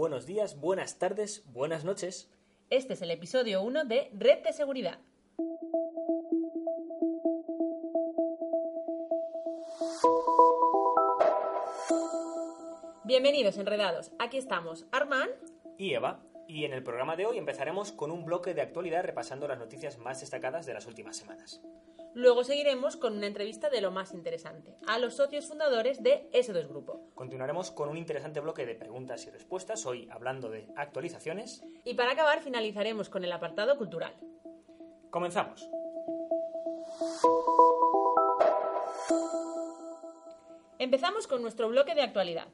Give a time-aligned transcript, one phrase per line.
[0.00, 2.30] Buenos días, buenas tardes, buenas noches.
[2.70, 4.98] Este es el episodio 1 de Red de Seguridad.
[13.04, 14.12] Bienvenidos enredados.
[14.18, 15.32] Aquí estamos, Armand
[15.76, 16.22] y Eva.
[16.48, 19.98] Y en el programa de hoy empezaremos con un bloque de actualidad repasando las noticias
[19.98, 21.60] más destacadas de las últimas semanas.
[22.14, 26.66] Luego seguiremos con una entrevista de lo más interesante, a los socios fundadores de S2
[26.66, 27.08] Grupo.
[27.14, 31.62] Continuaremos con un interesante bloque de preguntas y respuestas, hoy hablando de actualizaciones.
[31.84, 34.12] Y para acabar finalizaremos con el apartado cultural.
[35.10, 35.70] Comenzamos.
[40.80, 42.48] Empezamos con nuestro bloque de actualidad.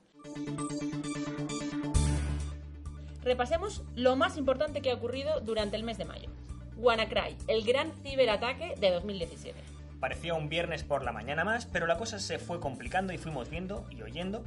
[3.23, 6.29] Repasemos lo más importante que ha ocurrido durante el mes de mayo.
[6.77, 9.59] WannaCry, el gran ciberataque de 2017.
[10.01, 13.49] Parecía un viernes por la mañana más, pero la cosa se fue complicando y fuimos
[13.49, 14.45] viendo y oyendo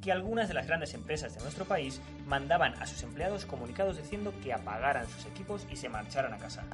[0.00, 4.32] que algunas de las grandes empresas de nuestro país mandaban a sus empleados comunicados diciendo
[4.44, 6.64] que apagaran sus equipos y se marcharan a casa.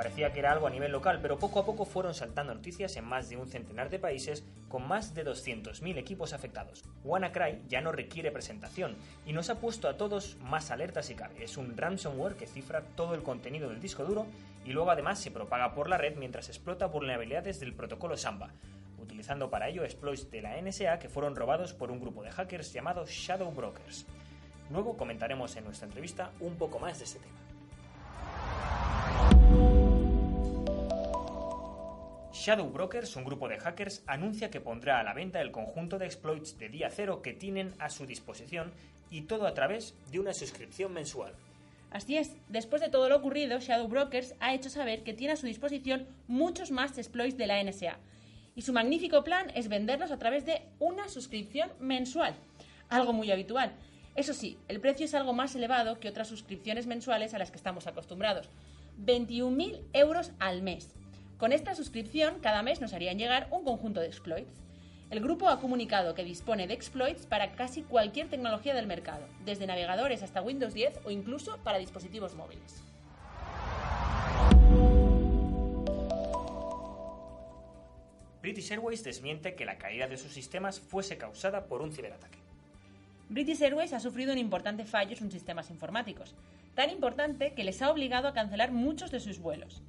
[0.00, 3.04] Parecía que era algo a nivel local, pero poco a poco fueron saltando noticias en
[3.04, 6.82] más de un centenar de países con más de 200.000 equipos afectados.
[7.04, 11.44] WannaCry ya no requiere presentación y nos ha puesto a todos más alertas si cabe.
[11.44, 14.24] Es un ransomware que cifra todo el contenido del disco duro
[14.64, 18.54] y luego además se propaga por la red mientras explota vulnerabilidades del protocolo Samba,
[19.02, 22.72] utilizando para ello exploits de la NSA que fueron robados por un grupo de hackers
[22.72, 24.06] llamado Shadow Brokers.
[24.70, 27.49] Luego comentaremos en nuestra entrevista un poco más de este tema.
[32.40, 36.06] Shadow Brokers, un grupo de hackers, anuncia que pondrá a la venta el conjunto de
[36.06, 38.72] exploits de día cero que tienen a su disposición
[39.10, 41.34] y todo a través de una suscripción mensual.
[41.90, 45.36] Así es, después de todo lo ocurrido, Shadow Brokers ha hecho saber que tiene a
[45.36, 47.98] su disposición muchos más exploits de la NSA.
[48.56, 52.34] Y su magnífico plan es venderlos a través de una suscripción mensual.
[52.88, 53.74] Algo muy habitual.
[54.16, 57.58] Eso sí, el precio es algo más elevado que otras suscripciones mensuales a las que
[57.58, 58.48] estamos acostumbrados.
[59.04, 60.94] 21.000 euros al mes.
[61.40, 64.60] Con esta suscripción, cada mes nos harían llegar un conjunto de exploits.
[65.08, 69.66] El grupo ha comunicado que dispone de exploits para casi cualquier tecnología del mercado, desde
[69.66, 72.82] navegadores hasta Windows 10 o incluso para dispositivos móviles.
[78.42, 82.38] British Airways desmiente que la caída de sus sistemas fuese causada por un ciberataque.
[83.30, 86.34] British Airways ha sufrido un importante fallo en sus sistemas informáticos,
[86.74, 89.82] tan importante que les ha obligado a cancelar muchos de sus vuelos.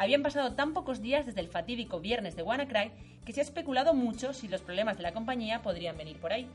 [0.00, 2.90] Habían pasado tan pocos días desde el fatídico viernes de WannaCry
[3.26, 6.48] que se ha especulado mucho si los problemas de la compañía podrían venir por ahí.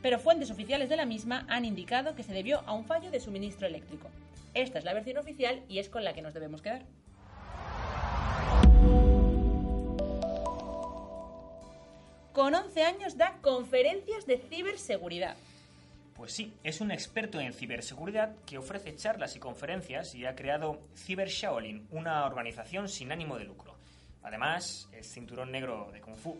[0.00, 3.20] Pero fuentes oficiales de la misma han indicado que se debió a un fallo de
[3.20, 4.08] suministro eléctrico.
[4.54, 6.86] Esta es la versión oficial y es con la que nos debemos quedar.
[12.32, 15.36] Con 11 años da conferencias de ciberseguridad.
[16.16, 20.80] Pues sí, es un experto en ciberseguridad que ofrece charlas y conferencias y ha creado
[20.96, 23.76] Cyber Shaolin, una organización sin ánimo de lucro.
[24.22, 26.38] Además, es cinturón negro de Kung Fu.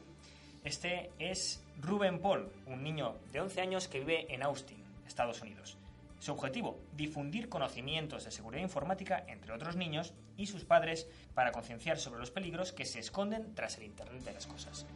[0.64, 5.76] Este es Ruben Paul, un niño de 11 años que vive en Austin, Estados Unidos.
[6.20, 11.98] Su objetivo, difundir conocimientos de seguridad informática entre otros niños y sus padres para concienciar
[11.98, 14.86] sobre los peligros que se esconden tras el Internet de las Cosas.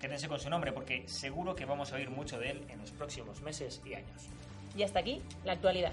[0.00, 2.92] Quédense con su nombre porque seguro que vamos a oír mucho de él en los
[2.92, 4.28] próximos meses y años.
[4.76, 5.92] Y hasta aquí la actualidad.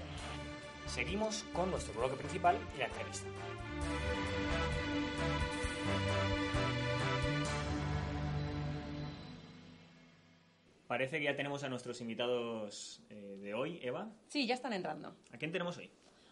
[0.86, 3.26] Seguimos con nuestro bloque principal y la entrevista.
[10.86, 14.08] Parece que ya tenemos a nuestros invitados eh, de hoy, Eva.
[14.28, 15.16] Sí, ya están entrando.
[15.32, 15.90] ¿A quién tenemos hoy?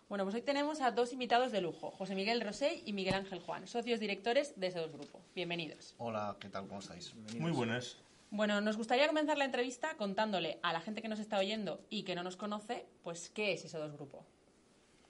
[0.09, 3.41] Bueno, pues hoy tenemos a dos invitados de lujo, José Miguel Rosell y Miguel Ángel
[3.41, 5.23] Juan, socios directores de ese dos grupo.
[5.35, 5.95] Bienvenidos.
[5.97, 6.69] Hola, ¿qué tal?
[6.69, 7.15] ¿Cómo estáis?
[7.39, 7.97] Muy buenas.
[8.31, 12.03] Bueno, nos gustaría comenzar la entrevista contándole a la gente que nos está oyendo y
[12.03, 14.27] que no nos conoce, pues, ¿qué es ese dos grupo?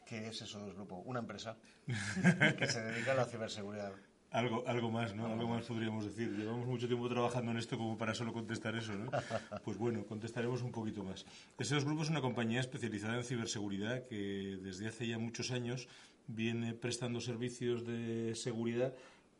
[0.06, 1.02] ¿Qué es eso dos grupo?
[1.06, 1.56] Una empresa
[2.58, 3.92] que se dedica a la ciberseguridad.
[4.34, 5.26] Algo, algo más, ¿no?
[5.26, 6.28] Algo más podríamos decir.
[6.36, 9.08] Llevamos mucho tiempo trabajando en esto como para solo contestar eso, ¿no?
[9.64, 11.24] Pues bueno, contestaremos un poquito más.
[11.56, 15.86] S2 Grupo es una compañía especializada en ciberseguridad que desde hace ya muchos años
[16.26, 18.92] viene prestando servicios de seguridad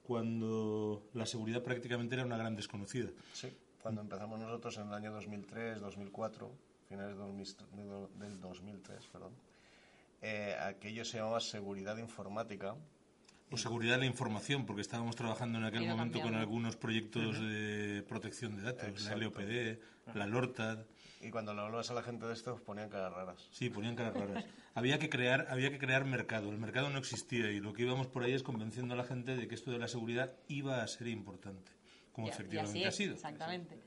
[0.05, 3.09] cuando la seguridad prácticamente era una gran desconocida.
[3.33, 3.49] Sí,
[3.83, 6.53] cuando empezamos nosotros en el año 2003, 2004,
[6.89, 7.17] finales
[8.21, 9.33] del 2003, perdón.
[10.23, 12.77] Eh, aquello se llamaba seguridad informática.
[13.51, 18.03] O seguridad de la información, porque estábamos trabajando en aquel momento con algunos proyectos de
[18.09, 19.19] protección de datos, Exacto.
[19.19, 19.79] la LOPD,
[20.15, 20.79] la LORTAD.
[21.21, 23.49] Y cuando le hablabas a la gente de esto, ponían caras raras.
[23.53, 24.45] Sí, ponían caras raras.
[24.75, 26.51] había que crear, había que crear mercado.
[26.51, 29.37] El mercado no existía y lo que íbamos por ahí es convenciendo a la gente
[29.37, 31.71] de que esto de la seguridad iba a ser importante,
[32.13, 33.15] como Y- y efectivamente ha sido.
[33.15, 33.79] Exactamente.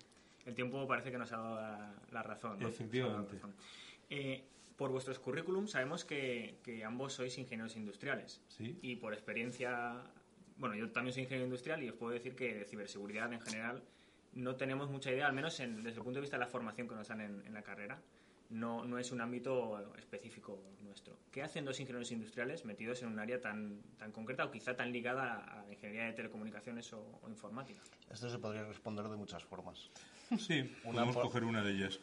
[0.46, 2.58] El tiempo parece que nos ha dado la, la razón.
[2.60, 2.68] ¿no?
[2.70, 3.38] Efectivamente.
[4.10, 4.44] Eh,
[4.78, 8.42] por vuestros currículum sabemos que, que ambos sois ingenieros industriales.
[8.48, 8.78] Sí.
[8.82, 10.04] Y por experiencia,
[10.58, 13.84] bueno, yo también soy ingeniero industrial y os puedo decir que de ciberseguridad en general
[14.34, 16.88] no tenemos mucha idea, al menos en- desde el punto de vista de la formación
[16.88, 18.00] que nos dan en, en la carrera.
[18.50, 21.18] No, no es un ámbito específico nuestro.
[21.32, 24.94] ¿Qué hacen dos ingenieros industriales metidos en un área tan, tan concreta o quizá tan
[24.94, 27.82] ligada a la ingeniería de telecomunicaciones o, o informática?
[28.10, 29.90] Esto se podría responder de muchas formas.
[30.40, 32.00] Sí, podemos por- coger una de ellas.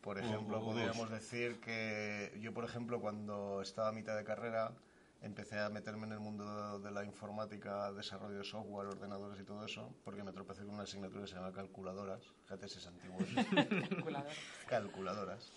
[0.00, 4.72] Por ejemplo, podríamos decir que yo, por ejemplo, cuando estaba a mitad de carrera,
[5.22, 9.64] empecé a meterme en el mundo de la informática, desarrollo de software, ordenadores y todo
[9.64, 12.22] eso, porque me tropecé con una asignatura que se llama calculadoras.
[12.44, 13.34] Fíjate si es antiguo eso.
[13.88, 14.32] Calculador.
[14.68, 15.52] calculadoras.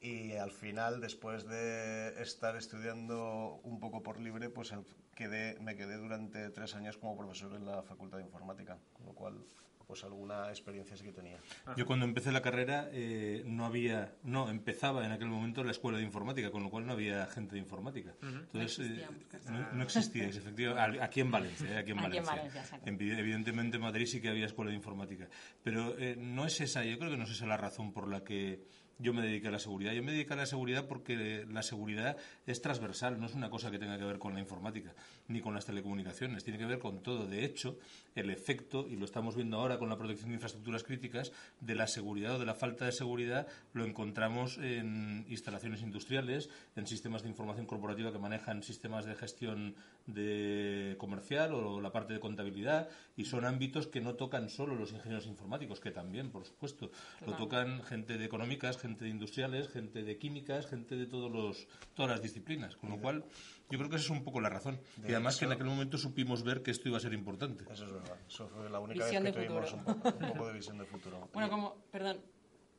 [0.00, 4.72] Y al final, después de estar estudiando un poco por libre, pues
[5.14, 9.12] quedé, me quedé durante tres años como profesor en la Facultad de Informática, con lo
[9.12, 9.44] cual,
[9.90, 11.36] pues alguna experiencia sí que tenía.
[11.76, 15.98] Yo cuando empecé la carrera eh, no había, no, empezaba en aquel momento la escuela
[15.98, 18.14] de informática, con lo cual no había gente de informática.
[18.22, 19.52] Entonces, No eh, existíamos casi.
[19.52, 21.02] no, no existíais, efectivamente.
[21.02, 22.62] Aquí en Valencia, eh, aquí en Aquí en Valencia.
[22.86, 25.28] Evi- Evidentemente en Madrid sí que había escuela de informática.
[25.64, 28.22] Pero eh, no es esa, yo creo que no es esa la razón por la
[28.22, 28.62] que
[29.00, 29.92] yo me dediqué a la seguridad.
[29.92, 32.16] Yo me dediqué a la seguridad porque la seguridad
[32.46, 34.94] es transversal, no es una cosa que tenga que ver con la informática
[35.28, 37.26] ni con las telecomunicaciones, tiene que ver con todo.
[37.26, 37.78] De hecho,
[38.14, 41.86] el efecto, y lo estamos viendo ahora con la protección de infraestructuras críticas, de la
[41.86, 47.28] seguridad o de la falta de seguridad lo encontramos en instalaciones industriales, en sistemas de
[47.28, 49.76] información corporativa que manejan sistemas de gestión
[50.06, 54.92] de comercial o la parte de contabilidad, y son ámbitos que no tocan solo los
[54.92, 56.90] ingenieros informáticos, que también, por supuesto,
[57.26, 61.66] lo tocan gente de económicas, gente de industriales, gente de químicas, gente de todos los,
[61.94, 63.24] todas las disciplinas, con lo cual
[63.70, 64.80] yo creo que esa es un poco la razón.
[64.96, 67.64] De y además que en aquel momento supimos ver que esto iba a ser importante.
[67.70, 68.16] Eso es verdad.
[68.28, 70.84] Eso fue la única Visión vez que tuvimos un poco, un poco de visión de
[70.84, 71.28] futuro.
[71.32, 72.20] Bueno, Y- como, perdón,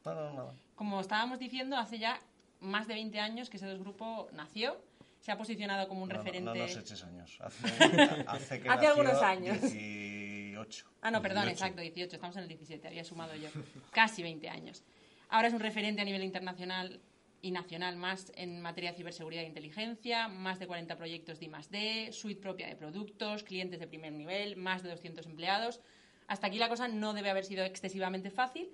[0.06, 0.54] No, no, no.
[0.76, 2.20] como estábamos diciendo, hace ya
[2.60, 4.76] más de 20 años que ese dos grupo nació,
[5.22, 6.46] se ha posicionado como un No, no, referente...
[6.46, 7.38] No, nos eches años.
[7.40, 7.68] Hace,
[8.28, 9.62] hace, que Hace algunos años.
[9.62, 10.86] 18.
[11.02, 11.52] Ah, no, perdón, 18.
[11.52, 13.50] exacto, 18, estamos en el 17, había sumado yo.
[13.92, 14.84] Casi 20 años.
[15.30, 17.00] Ahora es un referente a nivel internacional
[17.44, 22.12] y nacional más en materia de ciberseguridad e inteligencia, más de 40 proyectos de I+D,
[22.12, 25.82] suite propia de productos, clientes de primer nivel, más de 200 empleados.
[26.28, 28.72] Hasta aquí la cosa no debe haber sido excesivamente fácil,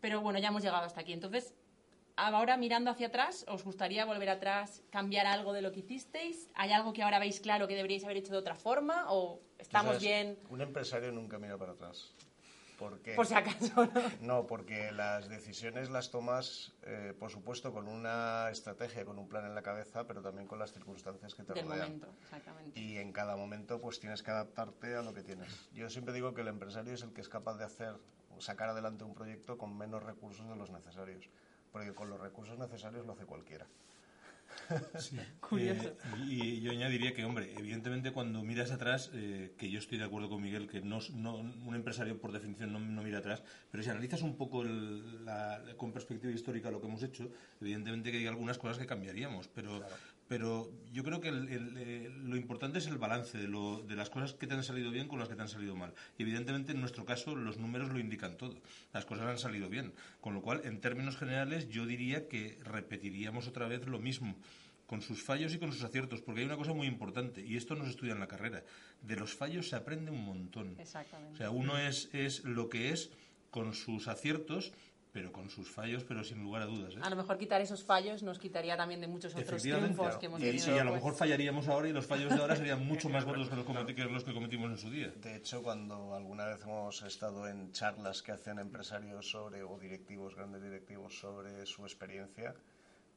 [0.00, 1.12] pero bueno, ya hemos llegado hasta aquí.
[1.12, 1.54] Entonces,
[2.16, 6.50] ahora mirando hacia atrás, ¿os gustaría volver atrás, cambiar algo de lo que hicisteis?
[6.54, 9.06] ¿Hay algo que ahora veis claro que deberíais haber hecho de otra forma?
[9.08, 12.14] ¿O estamos sabes, bien Un empresario nunca mira para atrás.
[12.78, 13.14] ¿Por qué?
[13.14, 13.86] por si acaso?
[13.86, 13.92] ¿no?
[14.20, 19.46] No, porque las decisiones las tomas, eh, por supuesto, con una estrategia, con un plan
[19.46, 21.80] en la cabeza, pero también con las circunstancias que te Del rodean.
[21.82, 22.78] momento, exactamente.
[22.78, 25.70] Y en cada momento, pues tienes que adaptarte a lo que tienes.
[25.72, 27.94] Yo siempre digo que el empresario es el que es capaz de hacer,
[28.38, 31.30] sacar adelante un proyecto con menos recursos de los necesarios.
[31.74, 33.66] Porque con los recursos necesarios lo hace cualquiera.
[35.56, 35.92] Eh,
[36.28, 40.28] y, yo añadiría que, hombre, evidentemente cuando miras atrás, eh, que yo estoy de acuerdo
[40.28, 43.90] con Miguel, que no, no- un empresario por definición no, no mira atrás, pero si
[43.90, 48.26] analizas un poco el- la- con perspectiva histórica lo que hemos hecho, evidentemente que hay
[48.26, 49.84] algunas cosas que cambiaríamos, pero,
[50.28, 53.94] pero yo creo que el- el- eh, lo importante es el balance de, lo- de
[53.96, 55.92] las cosas que te han salido bien con las que te han salido mal.
[56.18, 58.54] Y evidentemente en nuestro caso los números lo indican todo.
[58.92, 59.92] Las cosas han salido bien.
[60.20, 64.36] Con lo cual, en términos generales, yo diría que repetiríamos otra vez lo mismo
[64.86, 67.74] con sus fallos y con sus aciertos, porque hay una cosa muy importante, y esto
[67.74, 68.62] no se estudia en la carrera.
[69.00, 70.76] De los fallos se aprende un montón.
[70.78, 71.32] Exactamente.
[71.34, 73.10] O sea, uno es, es lo que es
[73.50, 74.72] con sus aciertos,
[75.14, 76.92] pero con sus fallos, pero sin lugar a dudas.
[76.96, 76.98] ¿eh?
[77.00, 80.18] A lo mejor quitar esos fallos nos quitaría también de muchos otros triunfos claro.
[80.18, 80.66] que hemos y, tenido.
[80.66, 80.94] y a lo después.
[80.96, 84.04] mejor fallaríamos ahora y los fallos de ahora serían mucho más gordos que los, que
[84.04, 85.12] los que cometimos en su día.
[85.22, 90.34] De hecho, cuando alguna vez hemos estado en charlas que hacen empresarios sobre, o directivos,
[90.34, 92.52] grandes directivos, sobre su experiencia,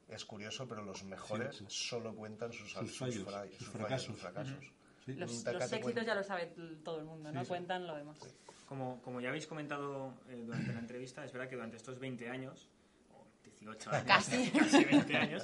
[0.08, 4.06] es curioso, pero los mejores solo cuentan sus, Sus sus fallos, fra- sus sus fracasos.
[4.06, 4.72] sus fracasos.
[5.14, 5.20] Sí.
[5.20, 7.44] Los, los éxitos ya lo sabe todo el mundo, ¿no?
[7.48, 8.18] Cuentan lo demás.
[8.66, 12.28] Como, como ya habéis comentado eh, durante la entrevista, es verdad que durante estos 20
[12.28, 12.68] años,
[13.14, 14.50] o 18 años, Casi.
[14.58, 15.42] casi 20 años,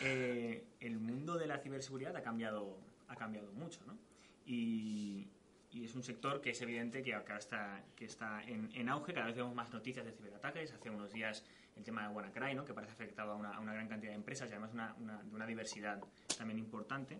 [0.00, 3.98] eh, el mundo de la ciberseguridad ha cambiado, ha cambiado mucho, ¿no?
[4.46, 5.28] Y,
[5.72, 9.12] y es un sector que es evidente que acá está, que está en, en auge,
[9.12, 10.72] cada vez vemos más noticias de ciberataques.
[10.72, 11.44] Hace unos días
[11.76, 12.64] el tema de WannaCry, ¿no?
[12.64, 15.22] que parece afectado a una, a una gran cantidad de empresas y además una, una-
[15.22, 16.00] de una diversidad
[16.38, 17.18] también importante.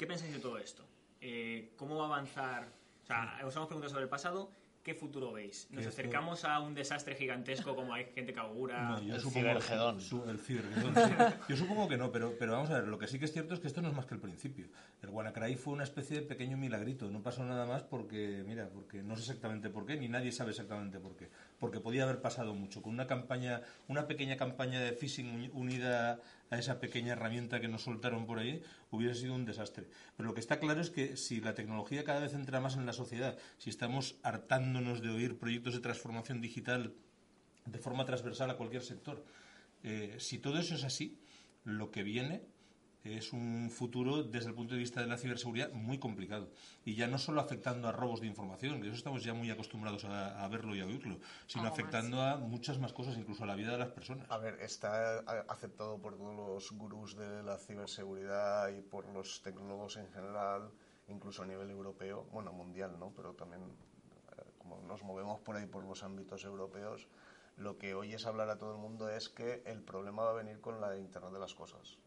[0.00, 0.82] ¿Qué pensáis de todo esto?
[1.20, 2.72] Eh, ¿Cómo va a avanzar?
[3.04, 4.50] O sea, os hemos preguntado sobre el pasado.
[4.82, 5.68] ¿Qué futuro veis?
[5.70, 8.82] ¿Nos esto- acercamos a un desastre gigantesco como hay gente que augura?
[8.88, 10.00] No, yo el supongo cibergedón.
[10.00, 11.14] su- el cibergedón, sí.
[11.50, 13.52] Yo supongo que no, pero, pero vamos a ver, lo que sí que es cierto
[13.52, 14.68] es que esto no es más que el principio.
[15.02, 19.02] El WannaCry fue una especie de pequeño milagrito, no pasó nada más porque, mira, porque
[19.02, 21.28] no sé exactamente por qué, ni nadie sabe exactamente por qué.
[21.58, 22.80] Porque podía haber pasado mucho.
[22.80, 27.68] Con una campaña, una pequeña campaña de phishing uni- unida a esa pequeña herramienta que
[27.68, 29.86] nos soltaron por ahí, hubiera sido un desastre.
[30.16, 32.86] Pero lo que está claro es que si la tecnología cada vez entra más en
[32.86, 36.94] la sociedad, si estamos hartándonos de oír proyectos de transformación digital
[37.66, 39.24] de forma transversal a cualquier sector.
[39.82, 41.18] Eh, si todo eso es así,
[41.64, 42.42] lo que viene
[43.04, 46.50] es un futuro desde el punto de vista de la ciberseguridad muy complicado.
[46.84, 50.04] Y ya no solo afectando a robos de información, que eso estamos ya muy acostumbrados
[50.04, 51.80] a, a verlo y a oírlo, sino Algo más.
[51.80, 54.30] afectando a muchas más cosas, incluso a la vida de las personas.
[54.30, 59.40] A ver, está a- aceptado por todos los gurús de la ciberseguridad y por los
[59.42, 60.70] tecnólogos en general,
[61.08, 63.12] incluso a nivel europeo, bueno, mundial, ¿no?
[63.16, 67.08] Pero también, eh, como nos movemos por ahí por los ámbitos europeos,
[67.56, 70.60] lo que oyes hablar a todo el mundo es que el problema va a venir
[70.60, 71.98] con la Internet de las cosas.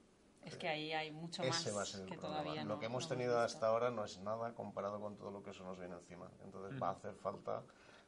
[0.46, 2.42] Es que ahí hay mucho más Ese va a ser el que problema.
[2.44, 3.66] todavía lo no- que hemos no tenido hemos hasta visto.
[3.68, 6.30] ahora no es nada comparado con todo lo que eso nos viene encima.
[6.44, 7.64] Entonces va a hacer falta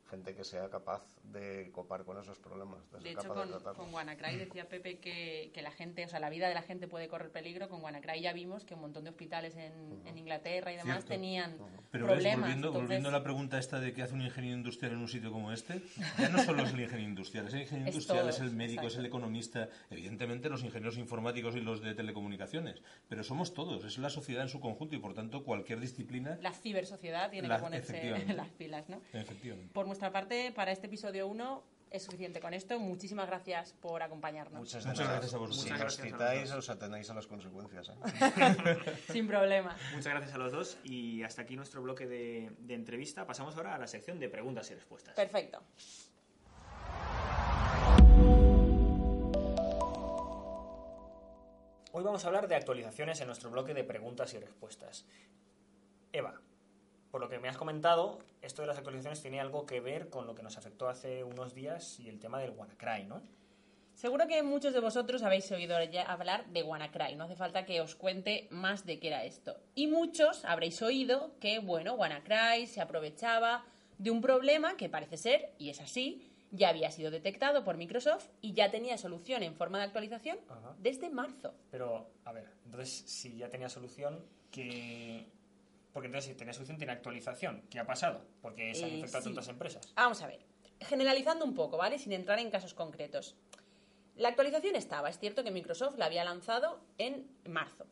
[0.09, 3.47] gente que sea capaz de copar con esos problemas, de, De ser hecho, capaz con,
[3.47, 3.77] de tratarlos.
[3.85, 6.87] con WannaCry decía Pepe que, que la gente, o sea, la vida de la gente
[6.87, 7.69] puede correr peligro.
[7.69, 11.07] Con WannaCry ya vimos que un montón de hospitales en, en Inglaterra y demás Cierto.
[11.09, 11.57] tenían
[11.91, 14.93] Pero ves, volviendo, Entonces, volviendo a la pregunta esta de qué hace un ingeniero industrial
[14.93, 15.81] en un sitio como este,
[16.17, 18.51] ya no solo es el ingeniero industrial, es el ingeniero Es industrial, todo, es el
[18.51, 23.83] médico, es el economista, evidentemente los ingenieros informáticos y los de telecomunicaciones, pero somos todos,
[23.85, 27.57] es la sociedad en su conjunto y por tanto cualquier disciplina, la cibersociedad tiene La-
[27.57, 29.01] que ponerse las pilas, ¿no?
[29.13, 29.73] efectivamente.
[29.73, 32.79] Por nuestra parte, para este episodio 1 es suficiente con esto.
[32.79, 34.59] Muchísimas gracias por acompañarnos.
[34.59, 35.09] Muchas, Muchas gracias.
[35.09, 35.63] gracias a vosotros.
[35.63, 37.89] Si Muchas nos gracias a citáis, os atenéis a las consecuencias.
[37.89, 38.95] ¿eh?
[39.11, 39.75] Sin problema.
[39.93, 43.25] Muchas gracias a los dos y hasta aquí nuestro bloque de, de entrevista.
[43.25, 45.15] Pasamos ahora a la sección de preguntas y respuestas.
[45.15, 45.61] Perfecto.
[51.97, 55.05] Hoy vamos a hablar de actualizaciones en nuestro bloque de preguntas y respuestas.
[56.11, 56.41] Eva,
[57.15, 60.27] por lo que me has comentado, esto de las actualizaciones tiene algo que ver con
[60.27, 63.21] lo que nos afectó hace unos días y el tema del WannaCry, ¿no?
[63.93, 67.79] Seguro que muchos de vosotros habéis oído ya hablar de WannaCry, no hace falta que
[67.79, 69.55] os cuente más de qué era esto.
[69.75, 73.63] Y muchos habréis oído que, bueno, WannaCry se aprovechaba
[73.97, 78.27] de un problema que parece ser, y es así, ya había sido detectado por Microsoft
[78.41, 80.75] y ya tenía solución en forma de actualización Ajá.
[80.79, 81.53] desde marzo.
[81.71, 84.19] Pero, a ver, entonces si ya tenía solución,
[84.51, 85.27] que...
[85.95, 87.61] Porque entonces si tenía solución, tiene actualización.
[87.69, 88.19] ¿Qué ha pasado?
[88.41, 89.29] Porque se han Eh, infectado sí.
[89.29, 89.93] tantas empresas.
[89.95, 90.41] Vamos a ver,
[90.81, 91.97] generalizando un poco, ¿vale?
[91.97, 93.37] Sin entrar en casos concretos.
[94.17, 97.85] La actualización estaba, es cierto que Microsoft la había lanzado en marzo.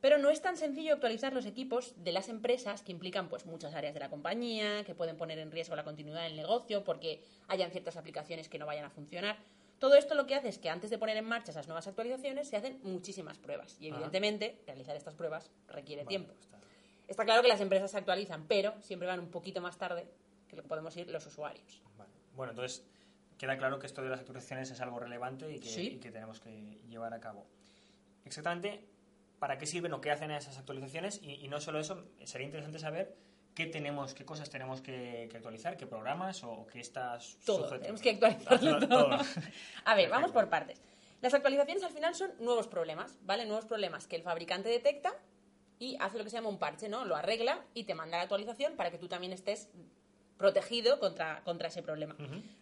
[0.00, 3.76] Pero no es tan sencillo actualizar los equipos de las empresas que implican pues muchas
[3.76, 7.70] áreas de la compañía, que pueden poner en riesgo la continuidad del negocio porque hayan
[7.70, 9.36] ciertas aplicaciones que no vayan a funcionar.
[9.78, 12.48] Todo esto lo que hace es que antes de poner en marcha esas nuevas actualizaciones
[12.48, 13.94] se hacen muchísimas pruebas y Ajá.
[13.98, 16.32] evidentemente realizar estas pruebas requiere tiempo.
[16.40, 16.56] está.
[17.08, 20.08] Está claro que las empresas se actualizan, pero siempre van un poquito más tarde
[20.48, 21.82] que lo que podemos ir los usuarios.
[21.96, 22.10] Vale.
[22.34, 22.84] Bueno, entonces
[23.38, 25.86] queda claro que esto de las actualizaciones es algo relevante y que, Sí.
[25.94, 26.50] y que tenemos que
[26.88, 27.46] llevar a cabo.
[28.24, 28.84] Exactamente,
[29.38, 31.20] ¿para qué sirven o qué hacen esas actualizaciones?
[31.22, 33.14] Y, y no solo eso, sería interesante saber
[33.54, 37.58] qué tenemos, qué cosas tenemos que, que actualizar, qué programas o qué está su- Todo,
[37.64, 37.80] sujeto.
[37.80, 39.08] tenemos que actualizarlo Todo, todo.
[39.16, 39.26] todo.
[39.84, 40.82] A ver, vamos por partes.
[41.22, 43.46] Las actualizaciones al final son nuevos problemas, ¿vale?
[43.46, 45.14] Nuevos problemas que el fabricante detecta
[45.78, 47.04] y hace lo que se llama un parche, ¿no?
[47.04, 49.68] Lo arregla y te manda la actualización para que tú también estés
[50.38, 52.16] protegido contra, contra ese problema.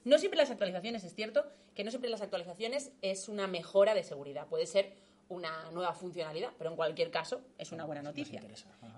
[0.04, 1.44] No siempre las actualizaciones, es cierto,
[1.74, 4.46] que no siempre las actualizaciones es una mejora de seguridad.
[4.46, 4.92] Puede ser
[5.28, 8.42] una nueva funcionalidad, pero en cualquier caso es una buena noticia.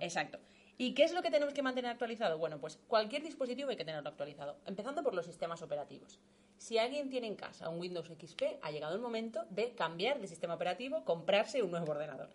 [0.01, 0.39] Exacto.
[0.79, 2.37] ¿Y qué es lo que tenemos que mantener actualizado?
[2.37, 6.19] Bueno, pues cualquier dispositivo hay que tenerlo actualizado, empezando por los sistemas operativos.
[6.59, 10.27] Si alguien tiene en casa un Windows XP, ha llegado el momento de cambiar de
[10.27, 12.29] sistema operativo, comprarse un nuevo ordenador.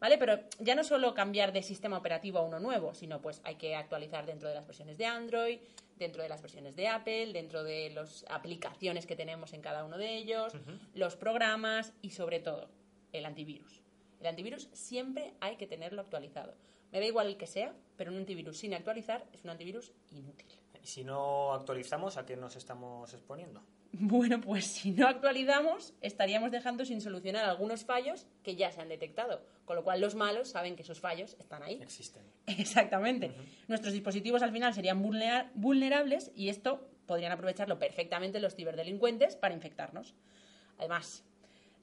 [0.00, 0.18] ¿Vale?
[0.18, 3.74] Pero ya no solo cambiar de sistema operativo a uno nuevo, sino pues hay que
[3.74, 5.60] actualizar dentro de las versiones de Android,
[5.96, 9.96] dentro de las versiones de Apple, dentro de las aplicaciones que tenemos en cada uno
[9.96, 10.52] de ellos,
[10.94, 12.68] los programas y sobre todo
[13.12, 13.82] el antivirus.
[14.20, 16.54] El antivirus siempre hay que tenerlo actualizado.
[16.92, 20.48] Me da igual el que sea, pero un antivirus sin actualizar es un antivirus inútil.
[20.82, 23.62] Y si no actualizamos, ¿a qué nos estamos exponiendo?
[24.00, 28.88] Bueno, pues si no actualizamos, estaríamos dejando sin solucionar algunos fallos que ya se han
[28.88, 31.80] detectado, con lo cual los malos saben que esos fallos están ahí.
[31.82, 32.22] Existen.
[32.46, 33.32] Exactamente.
[33.68, 39.54] Nuestros dispositivos al final serían vulnera- vulnerables y esto podrían aprovecharlo perfectamente los ciberdelincuentes para
[39.54, 40.14] infectarnos.
[40.78, 41.22] Además,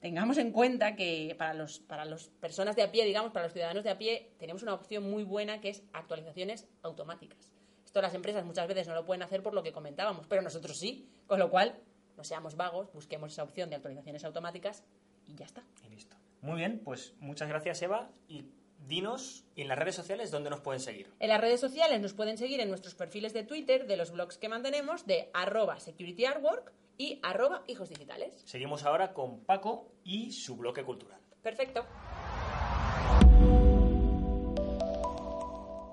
[0.00, 3.52] tengamos en cuenta que para los para las personas de a pie, digamos, para los
[3.52, 7.52] ciudadanos de a pie, tenemos una opción muy buena que es actualizaciones automáticas.
[7.84, 10.78] Esto las empresas muchas veces no lo pueden hacer por lo que comentábamos, pero nosotros
[10.78, 11.76] sí, con lo cual
[12.22, 14.84] no seamos vagos, busquemos esa opción de actualizaciones automáticas
[15.26, 15.64] y ya está.
[15.84, 16.16] Y listo.
[16.40, 18.44] Muy bien, pues muchas gracias Eva y
[18.86, 21.12] dinos en las redes sociales dónde nos pueden seguir.
[21.18, 24.38] En las redes sociales nos pueden seguir en nuestros perfiles de Twitter de los blogs
[24.38, 28.40] que mantenemos de arroba securityartwork y arroba hijos digitales.
[28.44, 31.20] Seguimos ahora con Paco y su bloque cultural.
[31.42, 31.84] Perfecto.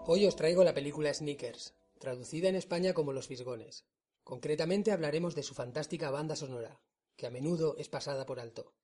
[0.06, 3.84] Hoy os traigo la película Sneakers, traducida en España como Los Fisgones.
[4.30, 6.80] Concretamente hablaremos de su fantástica banda sonora,
[7.16, 8.76] que a menudo es pasada por alto.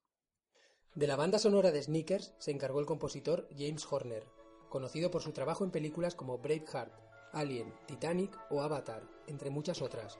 [0.95, 4.25] De la banda sonora de Sneakers se encargó el compositor James Horner,
[4.69, 6.91] conocido por su trabajo en películas como Braveheart,
[7.31, 10.17] Alien, Titanic o Avatar, entre muchas otras.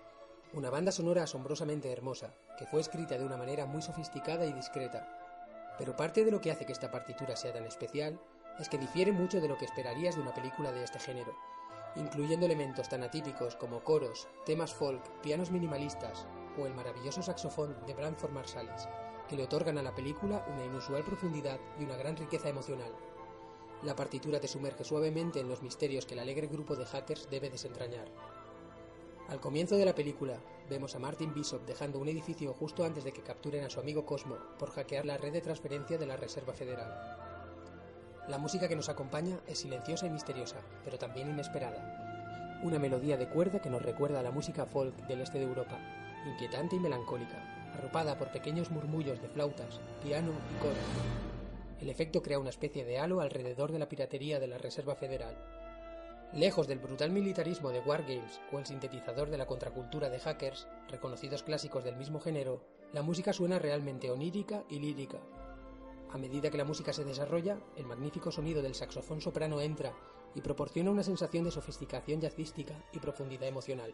[0.53, 5.09] Una banda sonora asombrosamente hermosa, que fue escrita de una manera muy sofisticada y discreta.
[5.79, 8.21] Pero parte de lo que hace que esta partitura sea tan especial
[8.59, 11.35] es que difiere mucho de lo que esperarías de una película de este género,
[11.95, 16.25] incluyendo elementos tan atípicos como coros, temas folk, pianos minimalistas
[16.57, 18.87] o el maravilloso saxofón de Branford Marsalis,
[19.27, 22.91] que le otorgan a la película una inusual profundidad y una gran riqueza emocional.
[23.83, 27.49] La partitura te sumerge suavemente en los misterios que el alegre grupo de hackers debe
[27.49, 28.07] desentrañar.
[29.27, 33.11] Al comienzo de la película, vemos a Martin Bishop dejando un edificio justo antes de
[33.11, 36.53] que capturen a su amigo Cosmo por hackear la red de transferencia de la Reserva
[36.53, 37.34] Federal.
[38.27, 42.59] La música que nos acompaña es silenciosa y misteriosa, pero también inesperada.
[42.63, 45.77] Una melodía de cuerda que nos recuerda a la música folk del este de Europa,
[46.25, 47.37] inquietante y melancólica,
[47.75, 50.73] arropada por pequeños murmullos de flautas, piano y coro.
[51.79, 55.37] El efecto crea una especie de halo alrededor de la piratería de la Reserva Federal.
[56.33, 61.43] Lejos del brutal militarismo de Wargames o el sintetizador de la contracultura de hackers, reconocidos
[61.43, 65.19] clásicos del mismo género, la música suena realmente onírica y lírica,
[66.15, 69.93] a medida que la música se desarrolla, el magnífico sonido del saxofón soprano entra
[70.33, 73.93] y proporciona una sensación de sofisticación jazzística y profundidad emocional.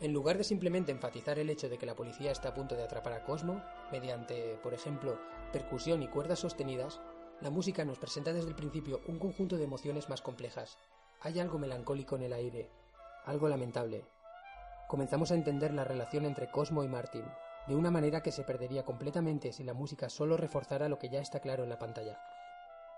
[0.00, 2.82] En lugar de simplemente enfatizar el hecho de que la policía está a punto de
[2.82, 5.18] atrapar a Cosmo, mediante, por ejemplo,
[5.54, 7.00] percusión y cuerdas sostenidas,
[7.40, 10.76] la música nos presenta desde el principio un conjunto de emociones más complejas.
[11.22, 12.68] Hay algo melancólico en el aire,
[13.24, 14.04] algo lamentable.
[14.86, 17.24] Comenzamos a entender la relación entre Cosmo y Martin,
[17.66, 21.20] de una manera que se perdería completamente si la música solo reforzara lo que ya
[21.20, 22.18] está claro en la pantalla.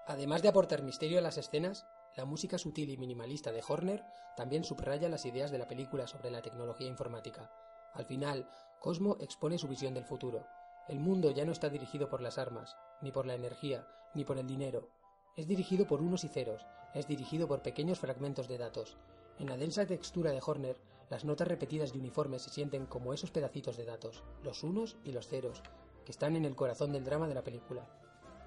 [0.07, 4.05] Además de aportar misterio a las escenas, la música sutil y minimalista de Horner
[4.37, 7.51] también subraya las ideas de la película sobre la tecnología informática.
[7.93, 8.49] Al final,
[8.81, 10.47] Cosmo expone su visión del futuro.
[10.89, 14.39] El mundo ya no está dirigido por las armas, ni por la energía, ni por
[14.39, 14.91] el dinero.
[15.37, 18.97] Es dirigido por unos y ceros, es dirigido por pequeños fragmentos de datos.
[19.38, 20.77] En la densa textura de Horner
[21.09, 25.12] las notas repetidas y uniformes se sienten como esos pedacitos de datos, los unos y
[25.12, 25.62] los ceros,
[26.05, 27.87] que están en el corazón del drama de la película.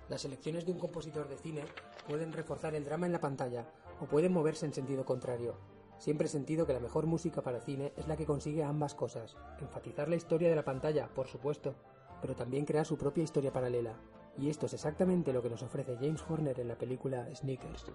[0.10, 1.64] Las elecciones de un compositor de cine
[2.08, 3.66] pueden reforzar el drama en la pantalla
[4.02, 5.56] o pueden moverse en sentido contrario.
[6.00, 9.38] Siempre he sentido que la mejor música para cine es la que consigue ambas cosas,
[9.62, 11.76] enfatizar la historia de la pantalla, por supuesto,
[12.22, 13.96] pero también crear su propia historia paralela.
[14.38, 17.86] Y esto es exactamente lo que nos ofrece James Horner en la película Sneakers.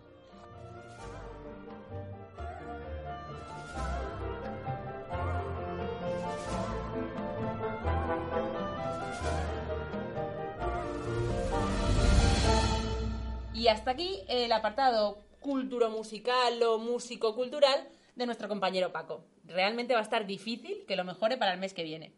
[13.64, 19.24] Y hasta aquí el apartado culturo musical o músico cultural de nuestro compañero Paco.
[19.46, 22.12] Realmente va a estar difícil que lo mejore para el mes que viene.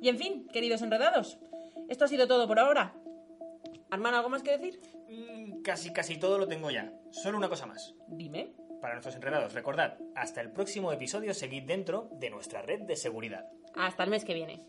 [0.00, 1.36] Y en fin, queridos enredados,
[1.88, 2.94] esto ha sido todo por ahora.
[3.90, 4.78] Hermano, ¿algo más que decir?
[5.08, 6.92] Mm, Casi, casi todo lo tengo ya.
[7.10, 7.96] Solo una cosa más.
[8.06, 8.52] Dime.
[8.80, 13.48] Para nuestros enredados, recordad, hasta el próximo episodio seguid dentro de nuestra red de seguridad.
[13.74, 14.62] Hasta el mes que viene.